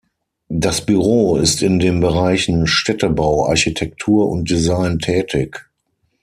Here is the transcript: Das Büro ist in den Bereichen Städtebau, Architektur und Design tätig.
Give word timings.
Das 0.55 0.83
Büro 0.83 1.35
ist 1.37 1.61
in 1.61 1.77
den 1.77 1.99
Bereichen 1.99 2.65
Städtebau, 2.65 3.45
Architektur 3.45 4.29
und 4.31 4.49
Design 4.49 4.97
tätig. 4.97 5.67